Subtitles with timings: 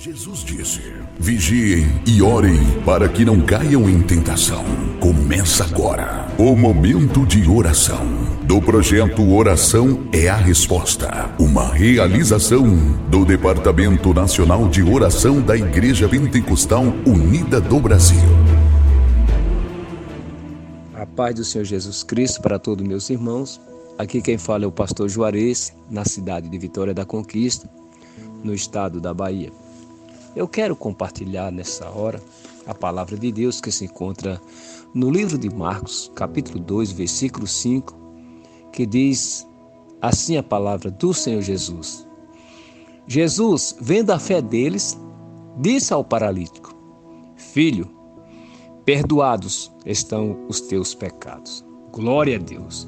[0.00, 0.80] Jesus disse:
[1.18, 4.64] Vigiem e orem para que não caiam em tentação.
[5.00, 8.06] Começa agora o momento de oração
[8.44, 12.64] do projeto Oração é a Resposta, uma realização
[13.08, 18.20] do Departamento Nacional de Oração da Igreja Pentecostal Unida do Brasil.
[20.94, 23.60] A paz do Senhor Jesus Cristo para todos meus irmãos.
[23.98, 27.68] Aqui quem fala é o pastor Juarez, na cidade de Vitória da Conquista,
[28.44, 29.50] no estado da Bahia.
[30.36, 32.22] Eu quero compartilhar nessa hora
[32.66, 34.40] a palavra de Deus que se encontra
[34.94, 37.94] no livro de Marcos, capítulo 2, versículo 5,
[38.72, 39.46] que diz
[40.00, 42.06] assim a palavra do Senhor Jesus.
[43.06, 44.98] Jesus, vendo a fé deles,
[45.56, 46.74] disse ao paralítico:
[47.36, 47.90] Filho,
[48.84, 51.64] perdoados estão os teus pecados.
[51.90, 52.86] Glória a Deus.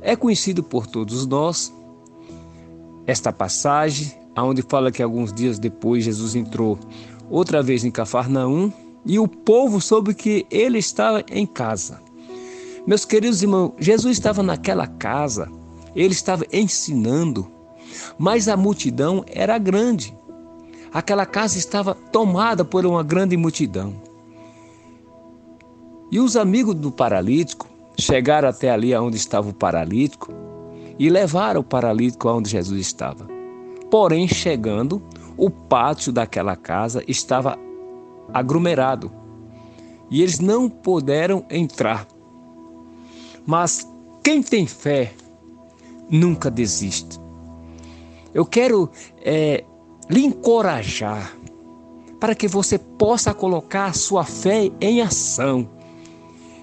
[0.00, 1.72] É conhecido por todos nós
[3.06, 6.78] esta passagem onde fala que alguns dias depois Jesus entrou
[7.28, 8.72] outra vez em Cafarnaum
[9.04, 12.00] e o povo soube que ele estava em casa.
[12.86, 15.48] Meus queridos irmãos, Jesus estava naquela casa,
[15.94, 17.50] ele estava ensinando,
[18.18, 20.14] mas a multidão era grande.
[20.92, 23.94] Aquela casa estava tomada por uma grande multidão.
[26.10, 30.32] E os amigos do paralítico chegaram até ali onde estava o paralítico
[30.98, 33.39] e levaram o paralítico aonde Jesus estava.
[33.90, 35.02] Porém, chegando,
[35.36, 37.58] o pátio daquela casa estava
[38.32, 39.10] aglomerado
[40.10, 42.06] e eles não puderam entrar.
[43.46, 43.88] Mas
[44.22, 45.12] quem tem fé
[46.10, 47.18] nunca desiste.
[48.34, 48.90] Eu quero
[49.24, 49.64] é,
[50.08, 51.36] lhe encorajar
[52.20, 55.68] para que você possa colocar a sua fé em ação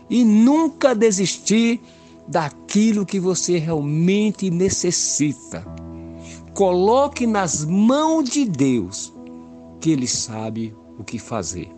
[0.09, 1.81] e nunca desistir
[2.27, 5.65] daquilo que você realmente necessita.
[6.57, 9.13] Coloque nas mãos de Deus,
[9.79, 11.69] que Ele sabe o que fazer.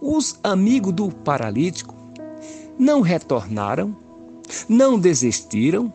[0.00, 1.94] Os amigos do paralítico
[2.78, 3.94] não retornaram,
[4.66, 5.92] não desistiram,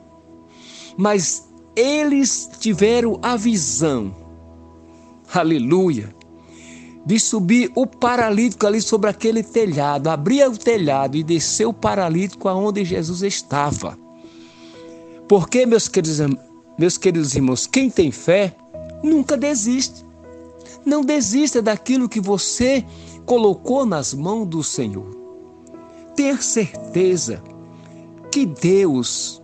[0.96, 4.14] mas eles tiveram a visão,
[5.34, 6.16] aleluia,
[7.04, 12.48] de subir o paralítico ali sobre aquele telhado, abrir o telhado e descer o paralítico
[12.48, 13.98] aonde Jesus estava.
[15.28, 16.20] Porque, meus queridos
[16.78, 18.56] meus queridos irmãos, quem tem fé
[19.04, 20.06] nunca desiste.
[20.86, 22.86] Não desista daquilo que você
[23.26, 25.06] colocou nas mãos do Senhor.
[26.16, 27.42] Ter certeza
[28.32, 29.42] que Deus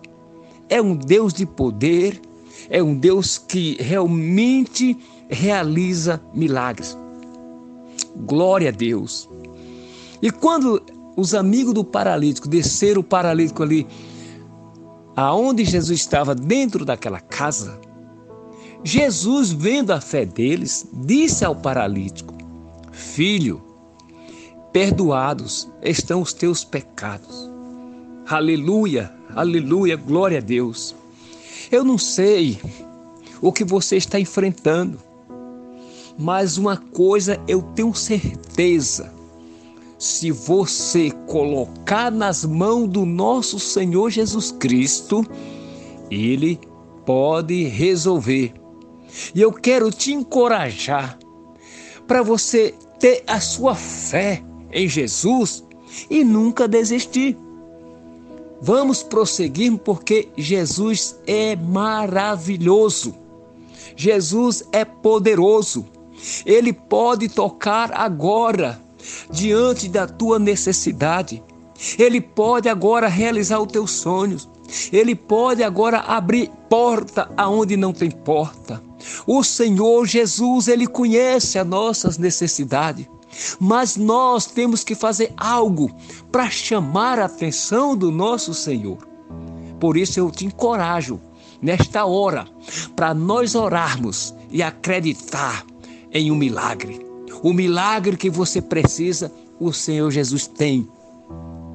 [0.69, 2.21] é um Deus de poder,
[2.69, 4.97] é um Deus que realmente
[5.29, 6.97] realiza milagres.
[8.15, 9.29] Glória a Deus.
[10.21, 10.81] E quando
[11.15, 13.87] os amigos do paralítico desceram o paralítico ali
[15.21, 17.79] aonde Jesus estava dentro daquela casa,
[18.83, 22.33] Jesus, vendo a fé deles, disse ao paralítico:
[22.91, 23.61] Filho,
[24.73, 27.49] perdoados estão os teus pecados.
[28.27, 30.95] Aleluia, aleluia, glória a Deus.
[31.71, 32.59] Eu não sei
[33.39, 34.97] o que você está enfrentando,
[36.17, 39.13] mas uma coisa eu tenho certeza
[40.01, 45.23] se você colocar nas mãos do nosso Senhor Jesus Cristo,
[46.09, 46.59] Ele
[47.05, 48.51] pode resolver.
[49.35, 51.19] E eu quero te encorajar
[52.07, 55.63] para você ter a sua fé em Jesus
[56.09, 57.37] e nunca desistir.
[58.59, 63.13] Vamos prosseguir porque Jesus é maravilhoso.
[63.95, 65.85] Jesus é poderoso.
[66.43, 68.80] Ele pode tocar agora
[69.29, 71.43] diante da tua necessidade.
[71.97, 74.49] Ele pode agora realizar os teus sonhos.
[74.91, 78.81] Ele pode agora abrir porta aonde não tem porta.
[79.25, 83.07] O Senhor Jesus, ele conhece as nossas necessidades.
[83.59, 85.89] Mas nós temos que fazer algo
[86.31, 88.97] para chamar a atenção do nosso Senhor.
[89.79, 91.19] Por isso eu te encorajo
[91.61, 92.45] nesta hora
[92.95, 95.65] para nós orarmos e acreditar
[96.11, 97.10] em um milagre.
[97.43, 100.87] O milagre que você precisa, o Senhor Jesus tem.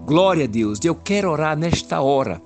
[0.06, 0.78] Glória a Deus.
[0.84, 2.40] Eu quero orar nesta hora,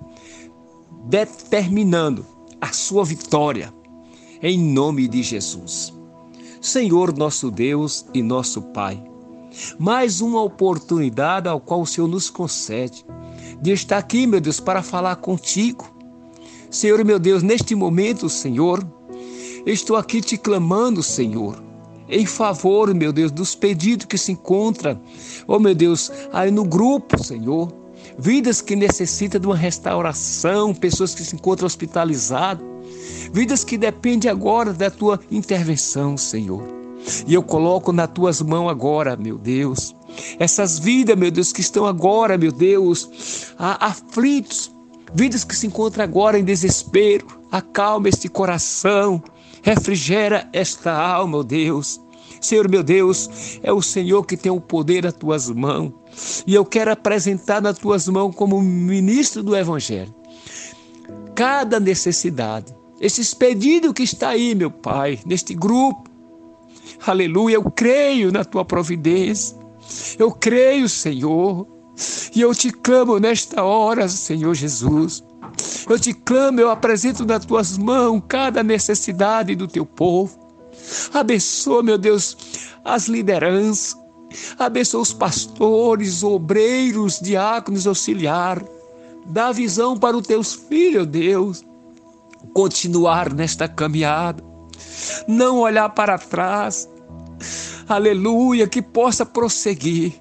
[1.05, 2.25] determinando
[2.59, 3.75] a sua vitória,
[4.43, 5.93] em nome de Jesus.
[6.63, 9.03] Senhor nosso Deus e nosso Pai,
[9.79, 13.05] mais uma oportunidade ao qual o Senhor nos concede
[13.61, 15.91] de estar aqui, meu Deus, para falar contigo.
[16.71, 18.83] Senhor, meu Deus, neste momento, Senhor,
[19.67, 21.70] estou aqui te clamando, Senhor
[22.11, 25.01] em favor, meu Deus, dos pedidos que se encontram,
[25.47, 27.73] oh meu Deus, aí no grupo, Senhor.
[28.19, 32.65] Vidas que necessitam de uma restauração, pessoas que se encontram hospitalizadas,
[33.33, 36.63] vidas que dependem agora da tua intervenção, Senhor.
[37.27, 39.95] E eu coloco nas tuas mãos agora, meu Deus,
[40.39, 44.71] essas vidas, meu Deus, que estão agora, meu Deus, aflitos,
[45.15, 47.27] vidas que se encontram agora em desespero.
[47.51, 49.23] Acalma este coração,
[49.63, 52.01] refrigera esta alma, meu Deus.
[52.41, 55.93] Senhor meu Deus, é o Senhor que tem o poder nas tuas mãos.
[56.47, 60.15] E eu quero apresentar nas tuas mãos como ministro do Evangelho
[61.41, 62.75] cada necessidade.
[63.01, 66.05] Esses pedidos que está aí, meu Pai, neste grupo.
[67.07, 69.57] Aleluia, eu creio na tua providência.
[70.19, 71.67] Eu creio, Senhor.
[72.35, 75.25] E eu te clamo nesta hora, Senhor Jesus.
[75.91, 80.39] Eu te clamo, eu apresento nas tuas mãos cada necessidade do teu povo.
[81.13, 82.37] Abençoa, meu Deus,
[82.85, 83.99] as lideranças.
[84.57, 88.69] Abençoa os pastores, obreiros, diáconos, auxiliares.
[89.27, 91.65] Dá visão para os teus filhos, Deus.
[92.55, 94.45] Continuar nesta caminhada.
[95.27, 96.89] Não olhar para trás.
[97.89, 100.15] Aleluia, que possa prosseguir.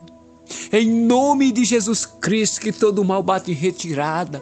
[0.73, 4.41] Em nome de Jesus Cristo, que todo mal bate em retirada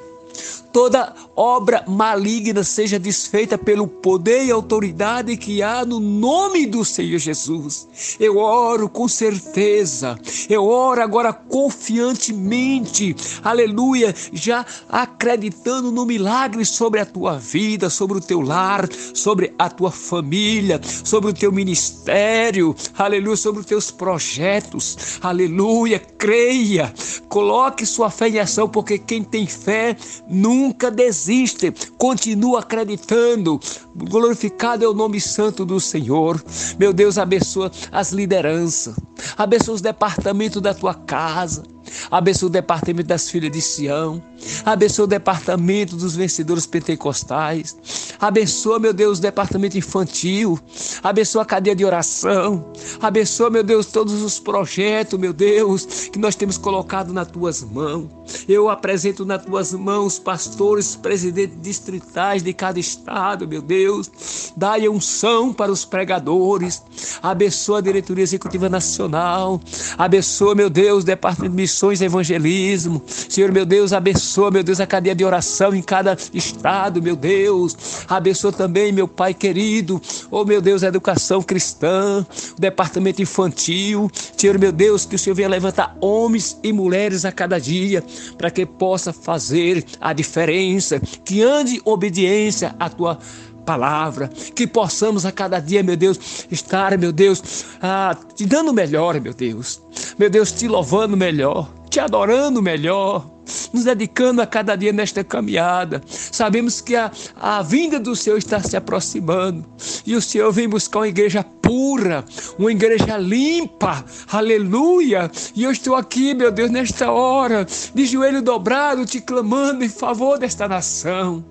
[0.77, 7.19] toda obra maligna seja desfeita pelo poder e autoridade que há no nome do Senhor
[7.19, 7.87] Jesus.
[8.19, 10.17] Eu oro com certeza,
[10.49, 18.21] eu oro agora confiantemente, aleluia, já acreditando no milagre sobre a tua vida, sobre o
[18.21, 25.19] teu lar, sobre a tua família, sobre o teu ministério, aleluia, sobre os teus projetos,
[25.21, 26.91] aleluia, creia,
[27.29, 29.95] coloque sua fé em ação, porque quem tem fé
[30.27, 30.91] nunca nunca
[31.27, 33.59] desiste, continua acreditando.
[33.93, 36.41] Glorificado é o nome santo do Senhor.
[36.79, 38.95] Meu Deus, abençoa as lideranças,
[39.37, 41.63] abençoa os departamentos da tua casa.
[42.09, 44.21] Abençoa o departamento das filhas de Sião.
[44.65, 47.75] Abençoa o departamento dos vencedores pentecostais.
[48.19, 50.59] Abençoa, meu Deus, o departamento infantil.
[51.03, 52.71] Abençoa a cadeia de oração.
[53.01, 58.09] Abençoa, meu Deus, todos os projetos, meu Deus, que nós temos colocado nas tuas mãos.
[58.47, 64.09] Eu apresento nas tuas mãos pastores, presidentes distritais de cada estado, meu Deus.
[64.55, 66.81] Dai unção para os pregadores.
[67.21, 69.61] Abençoa a diretoria executiva nacional.
[69.97, 71.57] Abençoa, meu Deus, o departamento de
[72.01, 73.01] evangelismo.
[73.07, 78.05] Senhor, meu Deus, abençoa, meu Deus, a cadeia de oração em cada estado, meu Deus.
[78.07, 80.01] Abençoa também, meu Pai querido,
[80.31, 82.25] oh meu Deus, a educação cristã,
[82.57, 84.09] o departamento infantil.
[84.35, 88.03] Senhor, meu Deus, que o Senhor venha levantar homens e mulheres a cada dia
[88.37, 93.19] para que possa fazer a diferença, que ande obediência à tua
[93.67, 99.19] palavra, que possamos a cada dia, meu Deus, estar, meu Deus, ah, te dando melhor,
[99.19, 99.81] meu Deus,
[100.17, 103.36] meu Deus, te louvando melhor, te adorando melhor,
[103.73, 106.01] nos dedicando a cada dia nesta caminhada.
[106.07, 109.65] Sabemos que a, a vinda do Senhor está se aproximando
[110.05, 112.23] e o Senhor vem buscar uma igreja pura,
[112.57, 115.29] uma igreja limpa, aleluia.
[115.55, 120.37] E eu estou aqui, meu Deus, nesta hora, de joelho dobrado, te clamando em favor
[120.37, 121.43] desta nação.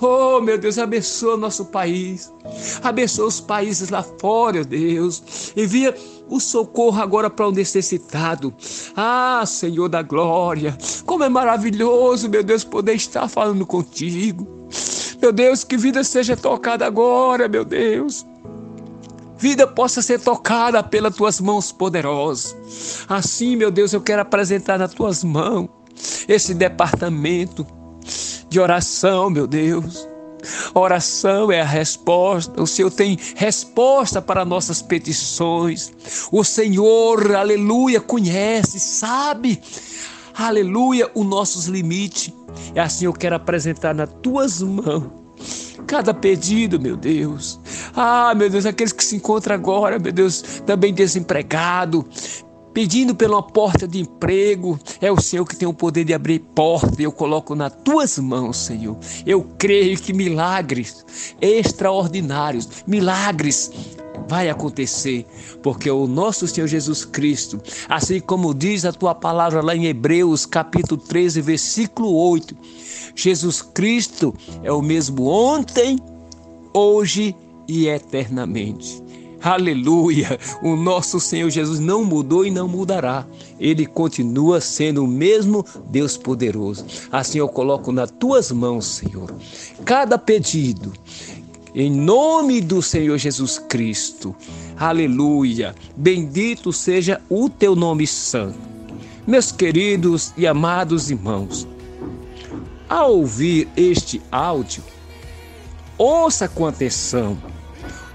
[0.00, 2.32] Oh, meu Deus, abençoa nosso país,
[2.82, 5.52] abençoa os países lá fora, Deus.
[5.56, 5.94] Envia
[6.28, 8.54] o socorro agora para o necessitado.
[8.96, 14.48] Ah, Senhor da glória, como é maravilhoso, meu Deus, poder estar falando contigo.
[15.20, 18.24] Meu Deus, que vida seja tocada agora, meu Deus.
[19.36, 22.56] Vida possa ser tocada pelas tuas mãos poderosas.
[23.06, 25.68] Assim, meu Deus, eu quero apresentar nas tuas mãos
[26.26, 27.66] esse departamento
[28.48, 30.08] de oração, meu Deus
[30.74, 32.60] Oração é a resposta.
[32.62, 35.92] O Senhor tem resposta para nossas petições.
[36.30, 39.60] O Senhor, aleluia, conhece, sabe,
[40.36, 42.32] aleluia, os nossos limites.
[42.74, 45.26] É assim eu quero apresentar nas tuas mãos
[45.86, 47.60] cada pedido, meu Deus.
[47.94, 52.04] Ah, meu Deus, aqueles que se encontram agora, meu Deus, também desempregado,
[52.72, 54.78] pedindo pela porta de emprego.
[55.00, 57.00] É o Senhor que tem o poder de abrir porta.
[57.00, 58.98] Eu coloco nas tuas mãos, Senhor.
[59.24, 61.04] Eu creio que milagres
[61.40, 63.70] extraordinários, milagres
[64.28, 65.26] vai acontecer,
[65.62, 70.46] porque o nosso Senhor Jesus Cristo, assim como diz a tua palavra lá em Hebreus,
[70.46, 72.56] capítulo 13, versículo 8,
[73.14, 75.98] Jesus Cristo é o mesmo ontem,
[76.72, 77.34] hoje
[77.68, 79.02] e eternamente.
[79.42, 80.38] Aleluia!
[80.62, 83.24] O nosso Senhor Jesus não mudou e não mudará.
[83.60, 86.84] Ele continua sendo o mesmo Deus poderoso.
[87.12, 89.32] Assim eu coloco nas tuas mãos, Senhor,
[89.84, 90.92] cada pedido,
[91.76, 94.34] em nome do Senhor Jesus Cristo.
[94.76, 95.74] Aleluia!
[95.96, 98.58] Bendito seja o teu nome santo.
[99.26, 101.68] Meus queridos e amados irmãos,
[102.88, 104.82] ao ouvir este áudio,
[105.98, 107.36] ouça com atenção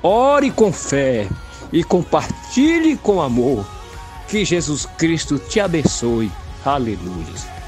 [0.03, 1.27] Ore com fé
[1.71, 3.65] e compartilhe com amor.
[4.27, 6.31] Que Jesus Cristo te abençoe.
[6.65, 7.60] Aleluia.